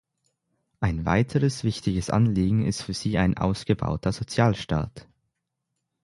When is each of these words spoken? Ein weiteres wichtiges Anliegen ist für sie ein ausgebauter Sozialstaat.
Ein 0.79 1.05
weiteres 1.05 1.63
wichtiges 1.63 2.09
Anliegen 2.09 2.65
ist 2.65 2.81
für 2.81 2.93
sie 2.95 3.19
ein 3.19 3.37
ausgebauter 3.37 4.11
Sozialstaat. 4.11 5.07